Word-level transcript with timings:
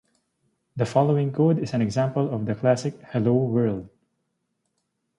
The 0.77 0.87
following 0.87 1.31
code 1.31 1.59
is 1.59 1.75
an 1.75 1.83
example 1.83 2.33
of 2.33 2.47
the 2.47 2.55
classic 2.55 2.99
Hello 3.11 3.33
World! 3.35 3.87